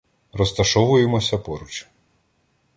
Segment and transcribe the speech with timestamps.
[0.31, 1.87] Розташовуємося поруч.